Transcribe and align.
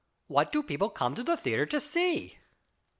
What 0.25 0.51
do 0.51 0.63
people 0.63 0.89
come 0.89 1.13
to 1.13 1.21
the 1.21 1.37
theatre 1.37 1.67
to 1.67 1.79
see 1.79 2.39